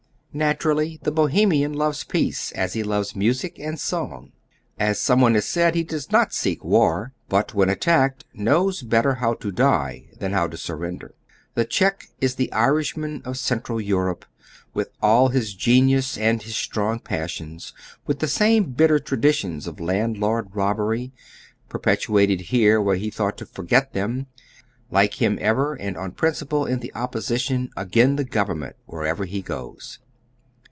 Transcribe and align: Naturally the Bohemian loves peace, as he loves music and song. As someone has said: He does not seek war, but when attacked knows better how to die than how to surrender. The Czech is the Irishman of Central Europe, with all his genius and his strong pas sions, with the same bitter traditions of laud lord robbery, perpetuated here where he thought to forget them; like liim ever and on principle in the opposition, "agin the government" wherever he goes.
Naturally 0.33 0.97
the 1.03 1.11
Bohemian 1.11 1.73
loves 1.73 2.05
peace, 2.05 2.53
as 2.53 2.71
he 2.71 2.83
loves 2.83 3.17
music 3.17 3.59
and 3.59 3.77
song. 3.77 4.31
As 4.79 4.97
someone 4.97 5.33
has 5.33 5.43
said: 5.43 5.75
He 5.75 5.83
does 5.83 6.09
not 6.09 6.33
seek 6.33 6.63
war, 6.63 7.11
but 7.27 7.53
when 7.53 7.67
attacked 7.67 8.23
knows 8.33 8.81
better 8.81 9.15
how 9.15 9.33
to 9.33 9.51
die 9.51 10.05
than 10.19 10.31
how 10.31 10.47
to 10.47 10.55
surrender. 10.55 11.15
The 11.55 11.65
Czech 11.65 12.07
is 12.21 12.35
the 12.35 12.49
Irishman 12.53 13.21
of 13.25 13.37
Central 13.37 13.81
Europe, 13.81 14.23
with 14.73 14.87
all 15.01 15.27
his 15.27 15.53
genius 15.53 16.17
and 16.17 16.41
his 16.41 16.55
strong 16.55 16.99
pas 16.99 17.29
sions, 17.29 17.73
with 18.07 18.19
the 18.19 18.27
same 18.29 18.71
bitter 18.71 18.99
traditions 18.99 19.67
of 19.67 19.81
laud 19.81 20.15
lord 20.15 20.55
robbery, 20.55 21.11
perpetuated 21.67 22.39
here 22.39 22.81
where 22.81 22.95
he 22.95 23.09
thought 23.09 23.37
to 23.39 23.45
forget 23.45 23.91
them; 23.91 24.27
like 24.89 25.11
liim 25.15 25.37
ever 25.39 25.73
and 25.73 25.97
on 25.97 26.13
principle 26.13 26.65
in 26.65 26.79
the 26.79 26.93
opposition, 26.95 27.69
"agin 27.75 28.15
the 28.15 28.23
government" 28.23 28.77
wherever 28.85 29.25
he 29.25 29.41
goes. 29.41 29.99